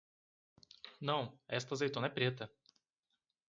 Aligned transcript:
Não, 0.99 1.37
esta 1.47 1.75
azeitona 1.75 2.07
é 2.07 2.09
preta. 2.09 2.51